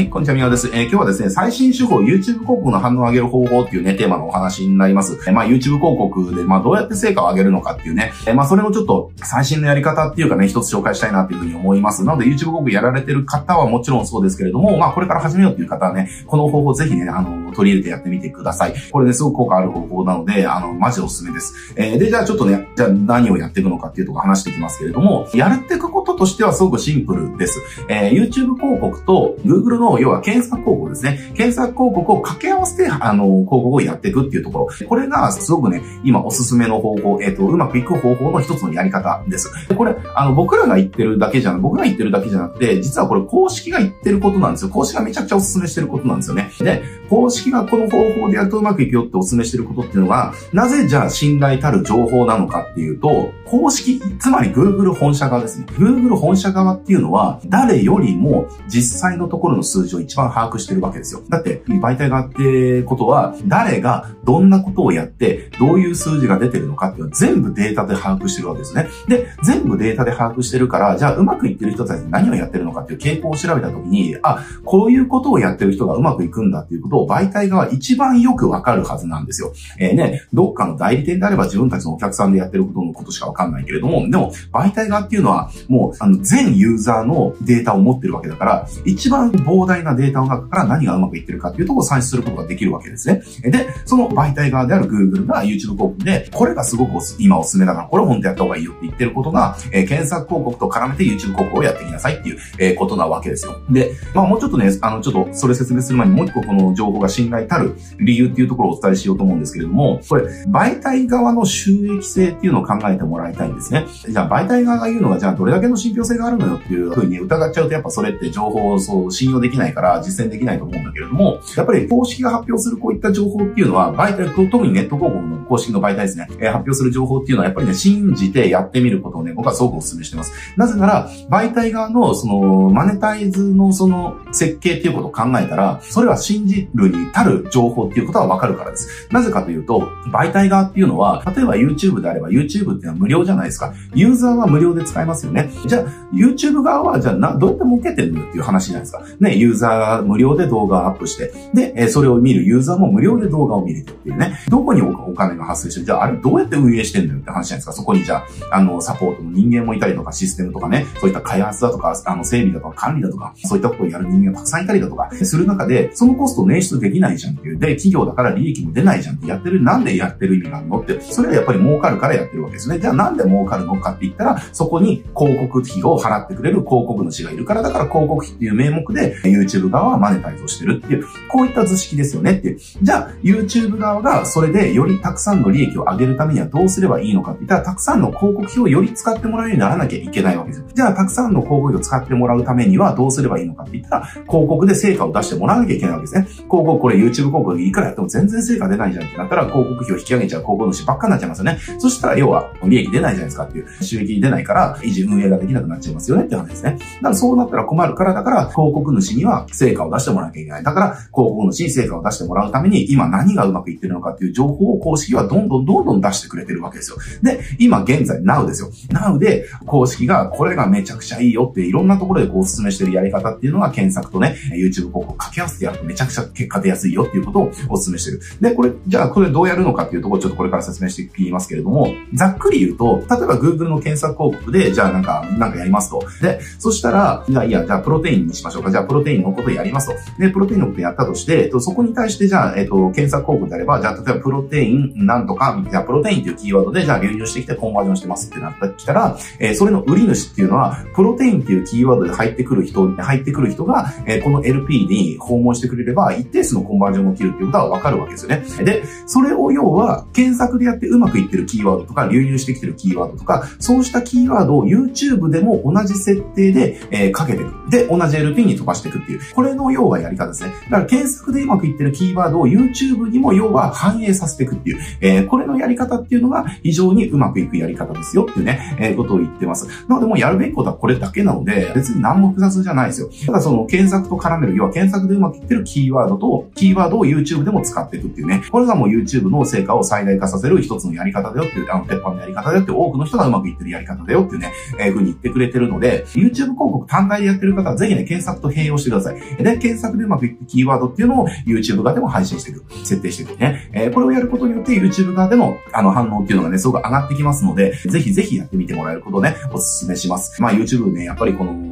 [0.00, 0.68] はい、こんにちは、みおです。
[0.68, 5.18] えー、今日はですね、最新手法、YouTube 広告の反応を上げる方法っていうね、テーマのお話になります。
[5.26, 12.02] えー、まあ、YouTube 広告で、まあ、どうやって成果を上げるのかっていうね、えー、まあ、それのちょっと最新のやり方っていうかね、一つ紹介したいなっていうふうに思います。
[12.02, 18.74] なので、YouTube 広告やられてる方はもちろんそうですけれども、まあ、これから始めようっていう方はね、この方法ぜひね、あの、取り入れてやってみてください。
[18.90, 21.74] これね、すごく効果ある方法なので、あの、マジおすすめです。
[21.76, 27.60] えー、で、じゃあちょっとね、じゃあ何をやっていくのかっていうとこ話していきますけれども、やるっていくこととしてはすごくシンプルです。
[27.88, 31.32] えー、YouTube 広告と Google の要は検索広告ですね。
[31.34, 34.68] 検索広告を掛け合わせて、あの、広告をやっていくっていうところ。
[34.88, 39.50] これがすごくね、今おすすめの方法、えっ、ー、と、うまくいく方法の一つのやり方です。
[39.74, 44.70] これ、あの、僕らが言ってるだけじゃな僕が言ってるだけじゃなくて、実はこれ公式が言ってることなんですよ。
[44.70, 46.50] 公式がめちゃくちゃおすすめしてることなんですよね。
[46.58, 55.66] で、公式がこの方法でやるとうまくいくよっておすすめしてることっていうのは、なぜじゃあ信頼たる情報なのかっていうと、公式、つまり Google 本社側ですね。
[55.70, 61.22] Google 本社側っていうのは、誰よりも実際のところの数字を一番把握してるわけですよ。
[61.28, 68.86] だって、媒体側ってことは、誰がどんなことをやって、どういう数字が出てるのかっていうのは全部データで把握してるわけですね。
[69.08, 79.52] で、全部データで把握してるから、じゃあうまくいってる人たち何をやってるのかっていう傾向を調べたときに、あ、こういうことをやってる人がうまくいくんだっていうことを媒体側一番よくわかるはずなんですよ。
[79.78, 93.22] えー、ね、どっかの代理店であれば自分たちのお客さんでやってることのことしかわかんないけれども、でも媒体側っていうのはもうあの全ユーザーのデータを持ってるわけだから、一番膨大なデータの中から何がうまくいってるかっていうところを算出することができるわけですね。
[93.42, 103.60] で、その媒体側である Google が YouTube 広告で、これがすごく今おすすめだから、これを本当やった方がいいよって言ってることが、えー、検索広告と絡めて YouTube 広告をやってきなさいっていう、えー、ことなわけですよ。
[103.70, 113.86] で、まあもうちょっとね、あの、ちょっとそれ説明する前にもう一個この情報が信頼たる理由っていうところをお伝えしようと思うんですけれども、これ、媒体側の収益性っていうのを考えてもらいたいんですね。
[114.08, 130.32] じゃあ媒体側が言うのが、じゃあどれだけの信憑性があるのよっていうふうに疑っちゃうと、やっぱそれって情報をそう信用できないから実践できないと思うんだけれども、やっぱり公式が発表するこういった情報っていうのは、媒体、特にネット広告の公式の媒体ですね、え、発表する情報っていうのはやっぱりね、信じてやってみることをね、僕はすごくお勧めしてます。
[130.56, 139.08] なぜなら、媒体側のその、マネタイズのその設計っていうことを考えたら、それは信じるに足る情報っていうことはわかるからです。
[139.10, 143.74] なぜかというと、媒体側っていうのは、例えば YouTube であれば YouTube っていうのは無料じゃないですか。
[143.94, 145.50] ユーザーは無料で使えますよね。
[145.66, 149.02] じゃあ、YouTube 側は、じゃあな、どうやって儲けてるのっていう話じゃないですか。
[149.20, 154.38] ね、ユーザーが無料で動画をアップして、で、えそれを見るユーザーも無料で動画を見れてっていうね。
[154.48, 157.72] どこにお金が発生してる、じゃああれどうやって運営してんのよって話じゃないですか。
[157.72, 158.16] そこにじゃ
[158.50, 167.58] あ、あの、サポートの人間もいたりとか、システムとかね、そういった開発だとか、あの、整備だとか管理だとか、そういったことをやる人間がたくさんいたりだとか、する中で、そのコストを捻出できないじゃんっていう。
[167.58, 172.78] で、企業だから利益も出ないじゃんってやってる、なんでやってる意味があるのって、それはやっぱり儲かるからやってるわけですね。
[172.78, 182.58] じゃあなんで儲かるのかって言ったら、そこに広告費を払ってくれる広告主がいるから、だから広告費っていう名目で YouTube 側はマネタイズをしてるっていう、こういった図式ですよねっていう。
[182.82, 190.64] じゃあ YouTube 側がそれでよりたくさんの利益を上げるためにはどうすればいいのかって言ったら、たくさんの広告費をより使ってもらうようにならなきゃいけないわけです。
[190.74, 196.26] じゃあたくさんの広告費を使ってもらうためにはどうすればいいのかって言ったら、広告で成果を出してもらわなきゃいけないわけですね。
[196.50, 201.58] 広告これ YouTube 広告いくらやっても全然成果出ないじゃんってなったら、広告費を引き上げちゃう広告主ばっかになっちゃいますよね。
[201.78, 206.72] そしたら要は利益出ないじゃないですかっていう、収益出ないから維持運営ができなくなっちゃいますよねって話ですね。
[206.72, 210.62] だからそうなったら困るからだから広告主には成果を出してもらわなきゃいけない。
[210.64, 216.96] だから広告主に成果を出してもらうために今何がうまくいってるのかっていう情報を公式はどんどんどんどん出してくれてるわけですよ。
[217.22, 218.70] で、今現在 Now ですよ。
[218.92, 228.20] Now で公式がこれがめちゃくちゃいいよっていろんなところでこうお勧めしてるやり方っていうのが検索とね、YouTube 広告掛け合わせてやるとめちゃくちゃ結果出やすいよっていうことをお勧めしてる。
[228.40, 236.02] で、これ、じゃあこれどうやるのかっていうところをちょっとこれから説明していきますけれども、ざっくり言うと、例えば Google の検索広告で、じゃあなんか、なんかやりますと。
[236.22, 238.70] で、そしたら、じゃあいや、じゃあプロテインにしましょうか。
[238.70, 239.94] じゃあプロテインのことやりますと。
[240.18, 258.44] で、プロテインのことやったとして、そこに対してじゃあ、えっ、と、検索広告であれば、じゃあ例えばプロテインなんとか、じゃあプロテインっていうキーワードで、じゃあ流入してきてコンバージョンしてますってなったきたら、えー、それの売り主っていうのは、プロテインっていうキーワードで入ってくる人、入ってくる人が、えー、この LP に訪問してくれれば、一定数のコンバージョンを切るっていうことはわかるわけですよね。
[258.64, 267.70] で、それを要は、検索でやってうまくいってるキーワードとか、流入してきてるキーワードとか、そうしたキーワードを YouTube でも同じ設定で、えー、かけていく。
[267.70, 269.20] で、同じ LP に飛ばしていくっていう。
[269.34, 270.52] これの要はやり方ですね。
[270.64, 274.78] だから検索でうまくいってるキーワードを YouTube にも要は反映させていくっていう。
[275.00, 279.66] えー、これのやり方っていうのが非常にうまくいくやり方ですよっていうね、えー、ことを言ってます。
[279.88, 283.10] なのでもうやるべきことはこれだけなので、別に何も複雑じゃないですよ。
[283.26, 288.42] ただその検索と絡める、要は検索でうまくいってるキーワードと、キーワードを YouTube でも使っていくっていうね。
[288.50, 299.20] これがもう YouTube の成果を最大化させる一つのやり方だよっていう、あの、鉄板のやり方だよって多くの人がうまくいってるやり方だよっていうね、えー、ふうに言ってくれてるので、YouTube 広告単体でやってる方はぜひね、検索と併用してください。
[299.42, 302.64] で、検索でうまくいってキーワードっていうのを YouTube 側でも配信していく。
[302.84, 303.70] 設定していくね。
[303.72, 310.40] えー、これをやることによって YouTube 側でのあの反応っていうのがね、すごく上がってきますので、ぜひぜひやってみてもらえることをね、お勧めします。
[310.40, 311.69] まあ YouTube ね、やっぱりこの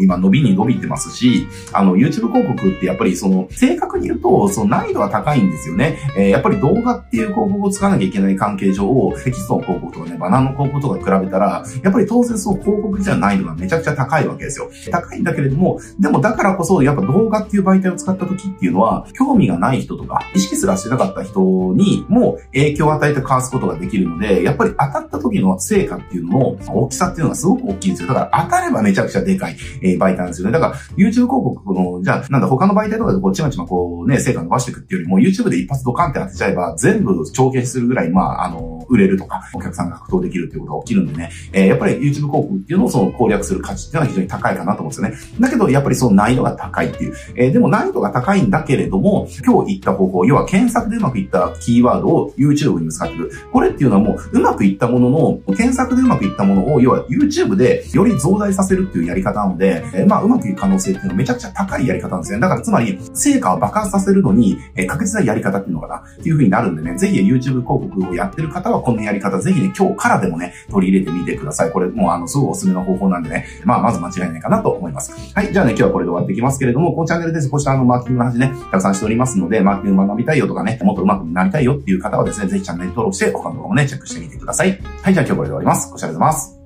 [0.00, 5.98] 今伸びに伸びてますし、あの、YouTube 広告ってやっぱりその、正確に言うと、その難易度は高いんですよね。
[6.16, 14.70] えー、やっぱり動画っていう広告を使わなきゃいけない関係上、テキストの広告とかね、バナナの広告とか比べたら、やっぱり当然その広告自体の難易度がめちゃくちゃ高いわけですよ。
[14.90, 21.40] 高いんだけれども、でもだからこそ、やっぱ動画っていう媒体を使った時っていうのは、興味がない人とか、意識すらしてなかった人
[21.74, 28.08] にも影響を与えて交わすことができるので、やっぱり当たった時の成果っていうのの大きさっていうのがすごく大きいんですよ。
[28.08, 30.52] だから当たればめちゃくちゃでかい、えー、媒体なんですよね。
[30.52, 45.40] だから YouTube 広告この、じゃあ、なんだ、他の媒体とかでこう、ちまちまこう、ね、成果伸ばしていくっていうよりも、YouTube で一発ドカンって当てちゃえば、全部帳消しするぐらい、まあ、あの、売れるとか、お客さんが格闘できるっていうことが起きるんでね、えー、やっぱり YouTube 広告っていうのをその攻略する価値っていうのは非常に高いかなと思うんですよね。
[45.40, 47.14] だけど、やっぱりその難易度が高いっていう。
[47.36, 53.30] えー、でも難易度が高いんだけれども、今日言った方法、要は検索でうまくいったキーワードを YouTube に使ってくる。
[53.52, 62.40] これっていうのはもう、うまくいったものの、検索でうまくいったものを、要は YouTube でより増大させるっていうやり方なので、えー、まあ、うまくいく可能性っていうのはめちゃくちゃ高いやり方なんですね。
[62.40, 71.70] だからつまり、成果を爆発させるのに、えー、確実なやり方っていうのかな、っていう風になるんでね、ぜひ YouTube 広告をやってる方はこのやり方、ぜひね、今日からでもね、取り入れてみてください。
[71.70, 75.12] これもうあの、すごいおすすめの方法なんでね、まあ、まず間違いないかなと思います。
[75.34, 77.48] はい、じゃあね、今日はこれで終わっていきますけれども、このチャンネルです。
[77.48, 84.78] こうしあの、マーケティングの話ね、たくさんしておりますので、マーケティング学びたいよとかね、もっと上手くなりたいよっていう方はですね、ぜひチャンネル登録して、他の動画もね、チェックしてみてください。
[85.02, 85.90] はい、じゃあ今日これで終わります。
[85.90, 86.61] ご視聴ありがとうございます。